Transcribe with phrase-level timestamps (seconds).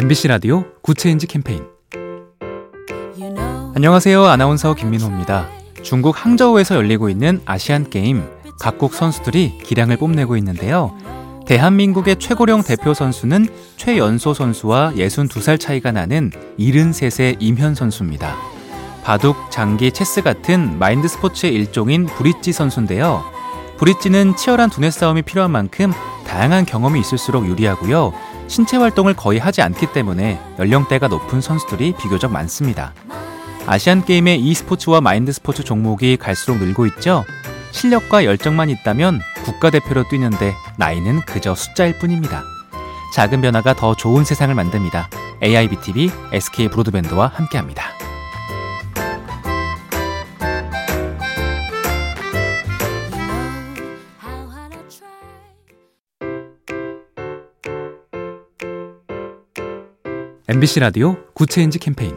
[0.00, 1.64] MBC 라디오 굿 체인지 캠페인
[3.74, 4.24] 안녕하세요.
[4.26, 5.48] 아나운서 김민호입니다.
[5.82, 8.22] 중국 항저우에서 열리고 있는 아시안 게임
[8.60, 10.96] 각국 선수들이 기량을 뽐내고 있는데요.
[11.46, 16.30] 대한민국의 최고령 대표 선수는 최연소 선수와 62살 차이가 나는
[16.60, 18.36] 73세 임현 선수입니다.
[19.02, 23.24] 바둑, 장기, 체스 같은 마인드 스포츠의 일종인 브릿지 선수인데요.
[23.78, 25.92] 브릿지는 치열한 두뇌 싸움이 필요한 만큼
[26.24, 28.12] 다양한 경험이 있을수록 유리하고요.
[28.48, 32.92] 신체 활동을 거의 하지 않기 때문에 연령대가 높은 선수들이 비교적 많습니다.
[33.66, 37.24] 아시안 게임의 e스포츠와 마인드 스포츠 종목이 갈수록 늘고 있죠.
[37.70, 42.42] 실력과 열정만 있다면 국가대표로 뛰는데 나이는 그저 숫자일 뿐입니다.
[43.14, 45.10] 작은 변화가 더 좋은 세상을 만듭니다.
[45.42, 47.97] AIBTV SK 브로드밴드와 함께합니다.
[60.50, 62.16] MBC 라디오 굿 체인지 캠페인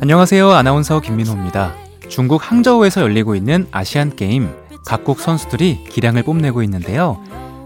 [0.00, 0.52] 안녕하세요.
[0.52, 1.74] 아나운서 김민호입니다.
[2.08, 4.54] 중국 항저우에서 열리고 있는 아시안 게임
[4.86, 7.20] 각국 선수들이 기량을 뽐내고 있는데요.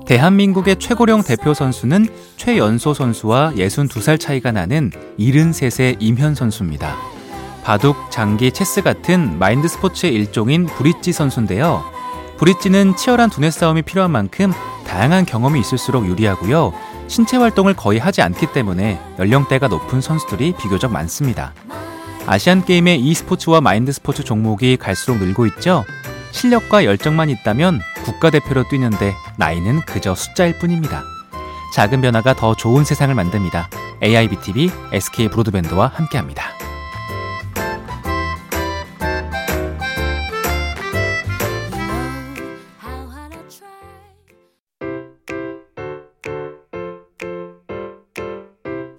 [0.06, 2.06] 대한민국의 최고령 대표 선수는
[2.38, 6.96] 최연소 선수와 62살 차이가 나는 73세 임현 선수입니다.
[7.62, 11.84] 바둑, 장기, 체스 같은 마인드 스포츠의 일종인 브릿지 선수인데요.
[12.38, 14.50] 브릿지는 치열한 두뇌 싸움이 필요한 만큼
[14.86, 16.95] 다양한 경험이 있을수록 유리하고요.
[17.08, 21.52] 신체 활동을 거의 하지 않기 때문에 연령대가 높은 선수들이 비교적 많습니다.
[22.26, 25.84] 아시안 게임의 e스포츠와 마인드 스포츠 종목이 갈수록 늘고 있죠.
[26.32, 31.02] 실력과 열정만 있다면 국가대표로 뛰는데 나이는 그저 숫자일 뿐입니다.
[31.74, 33.70] 작은 변화가 더 좋은 세상을 만듭니다.
[34.02, 36.55] AIBTV SK 브로드밴드와 함께합니다.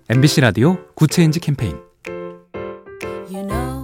[0.09, 1.75] MBC 라디오 굿 체인지 캠페인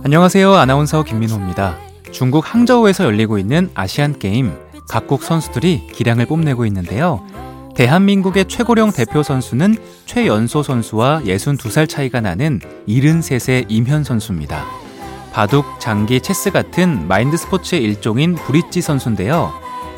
[0.06, 0.54] 안녕하세요.
[0.54, 1.78] 아나운서 김민호입니다.
[2.14, 4.54] 중국 항저우에서 열리고 있는 아시안 게임
[4.88, 7.28] 각국 선수들이 기량을 뽐내고 있는데요.
[7.76, 9.76] 대한민국의 최고령 대표 선수는
[10.06, 14.64] 최연소 선수와 62살 차이가 나는 73세 임현 선수입니다.
[15.34, 19.52] 바둑, 장기, 체스 같은 마인드 스포츠의 일종인 브릿지 선수인데요.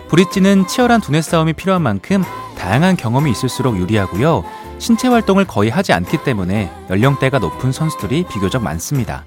[0.08, 2.24] 브릿지는 치열한 두뇌 싸움이 필요한 만큼
[2.58, 4.44] 다양한 경험이 있을수록 유리하고요.
[4.78, 9.24] 신체 활동을 거의 하지 않기 때문에 연령대가 높은 선수들이 비교적 많습니다.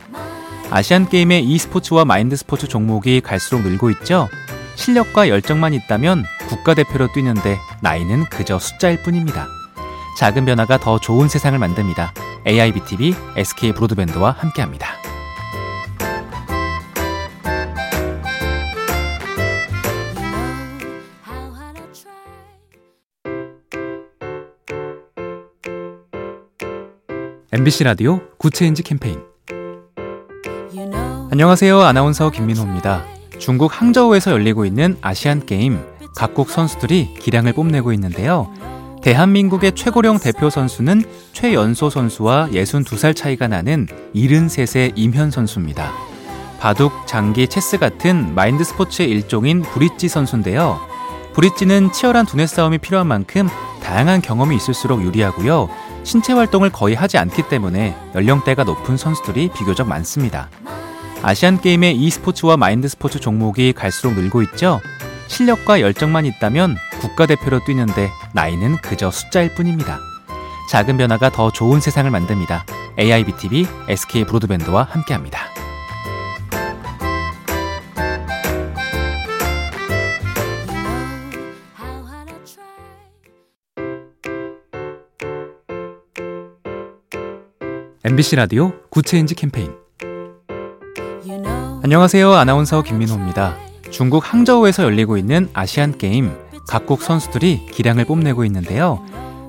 [0.70, 4.28] 아시안 게임의 e스포츠와 마인드 스포츠 종목이 갈수록 늘고 있죠.
[4.76, 9.46] 실력과 열정만 있다면 국가대표로 뛰는데 나이는 그저 숫자일 뿐입니다.
[10.18, 12.12] 작은 변화가 더 좋은 세상을 만듭니다.
[12.46, 14.97] AIBTV SK 브로드밴드와 함께합니다.
[27.50, 29.22] MBC 라디오 굿 체인지 캠페인
[31.30, 31.80] 안녕하세요.
[31.80, 33.06] 아나운서 김민호입니다.
[33.38, 35.82] 중국 항저우에서 열리고 있는 아시안 게임
[36.14, 38.52] 각국 선수들이 기량을 뽐내고 있는데요.
[39.02, 45.90] 대한민국의 최고령 대표 선수는 최연소 선수와 62살 차이가 나는 73세 임현 선수입니다.
[46.60, 50.78] 바둑, 장기, 체스 같은 마인드 스포츠의 일종인 브릿지 선수인데요.
[51.32, 53.48] 브릿지는 치열한 두뇌 싸움이 필요한 만큼
[53.82, 55.70] 다양한 경험이 있을수록 유리하고요.
[56.08, 60.48] 신체 활동을 거의 하지 않기 때문에 연령대가 높은 선수들이 비교적 많습니다.
[61.22, 64.80] 아시안 게임의 e스포츠와 마인드 스포츠 종목이 갈수록 늘고 있죠.
[65.26, 70.00] 실력과 열정만 있다면 국가대표로 뛰는데 나이는 그저 숫자일 뿐입니다.
[70.70, 72.64] 작은 변화가 더 좋은 세상을 만듭니다.
[72.98, 75.47] AIBTV SK 브로드밴드와 함께합니다.
[88.08, 89.70] MBC 라디오 굿 체인지 캠페인
[91.82, 92.32] 안녕하세요.
[92.32, 93.58] 아나운서 김민호입니다.
[93.90, 96.32] 중국 항저우에서 열리고 있는 아시안 게임
[96.66, 99.04] 각국 선수들이 기량을 뽐내고 있는데요.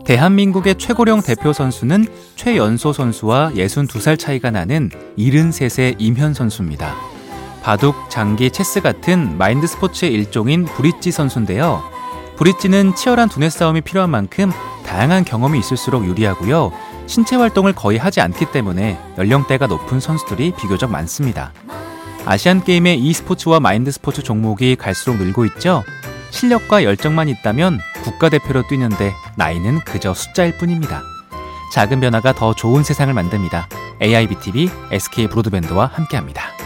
[0.05, 2.05] 대한민국의 최고령 대표 선수는
[2.35, 6.95] 최연소 선수와 62살 차이가 나는 73세 임현 선수입니다.
[7.63, 11.81] 바둑, 장기, 체스 같은 마인드 스포츠의 일종인 브릿지 선수인데요.
[12.35, 14.51] 브릿지는 치열한 두뇌 싸움이 필요한 만큼
[14.85, 16.88] 다양한 경험이 있을수록 유리하고요.
[17.09, 21.51] 신체 활동을 거의 하지 않기 때문에 연령대가 높은 선수들이 비교적 많습니다.
[22.23, 25.83] 아시안 게임의 e스포츠와 마인드 스포츠 종목이 갈수록 늘고 있죠.
[26.29, 31.01] 실력과 열정만 있다면 국가대표로 뛰는데 나이는 그저 숫자일 뿐입니다.
[31.73, 33.67] 작은 변화가 더 좋은 세상을 만듭니다.
[34.03, 36.58] AIBTV SK 브로드밴드와 함께합니다.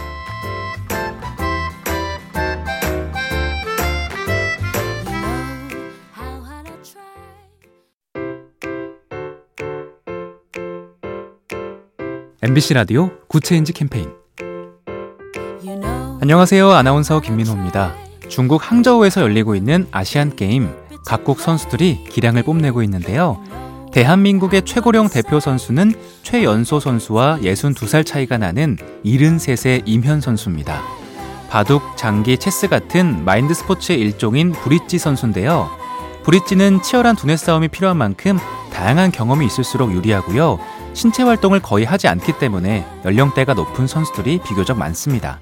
[12.46, 14.10] MBC 라디오 Good Change 캠페인
[16.20, 16.70] 안녕하세요.
[16.72, 17.94] 아나운서 김민호입니다.
[18.28, 20.68] 중국 항저우에서 열리고 있는 아시안 게임
[21.06, 23.42] 각국 선수들이 기량을 뽐내고 있는데요.
[23.94, 28.76] 대한민국의 최고령 대표 선수는 최연소 선수와 62살 차이가 나는
[29.06, 30.82] 73세 임현 선수입니다.
[31.48, 35.70] 바둑, 장기, 체스 같은 마인드 스포츠의 일종인 브릿지 선수인데요.
[36.24, 38.38] 브릿지는 치열한 두뇌 싸움이 필요한 만큼
[38.70, 40.58] 다양한 경험이 있을수록 유리하고요.
[40.94, 45.38] 신체 활동을 거의 하지 않기 때문에 연령대가 높은 선수들이 비교적 많습니다.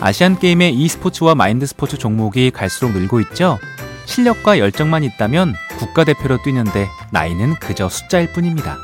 [0.00, 3.58] 아시안 게임의 e스포츠와 마인드 스포츠 종목이 갈수록 늘고 있죠.
[4.06, 8.76] 실력과 열정만 있다면 국가대표로 뛰는데 나이는 그저 숫자일 뿐입니다.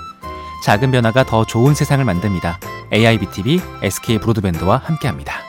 [0.65, 2.61] 작은 변화가 더 좋은 세상을 만듭니다.
[2.93, 5.48] AIBTV SK 브로드밴드와 함께합니다.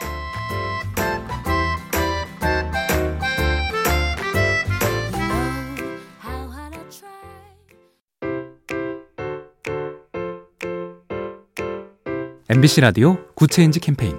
[12.52, 14.18] MBC 라디오 Good Change 캠페인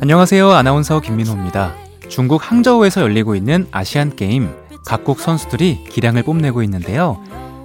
[0.00, 0.52] 안녕하세요.
[0.52, 1.74] 아나운서 김민호입니다.
[2.08, 4.54] 중국 항저우에서 열리고 있는 아시안 게임
[4.86, 7.20] 각국 선수들이 기량을 뽐내고 있는데요.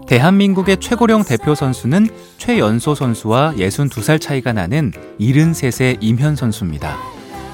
[0.08, 2.08] 대한민국의 최고령 대표 선수는
[2.40, 6.98] 최연소 선수와 62살 차이가 나는 73세 임현 선수입니다.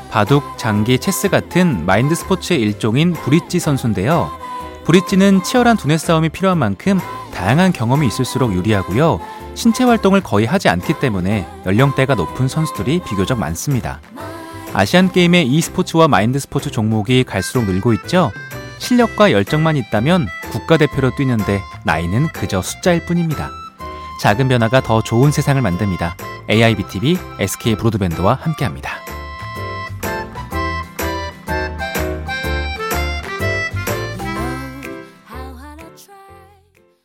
[0.09, 4.31] 바둑, 장기, 체스 같은 마인드 스포츠의 일종인 브릿지 선수인데요.
[4.85, 6.97] 브릿지는 치열한 두뇌 싸움이 필요한 만큼
[7.33, 9.19] 다양한 경험이 있을수록 유리하고요.
[9.55, 13.99] 신체 활동을 거의 하지 않기 때문에 연령대가 높은 선수들이 비교적 많습니다.
[14.73, 18.31] 아시안 게임의 e스포츠와 마인드 스포츠 종목이 갈수록 늘고 있죠.
[18.79, 23.49] 실력과 열정만 있다면 국가대표로 뛰는데 나이는 그저 숫자일 뿐입니다.
[24.21, 26.15] 작은 변화가 더 좋은 세상을 만듭니다.
[26.49, 29.02] AIBTV SK 브로드밴드와 함께합니다.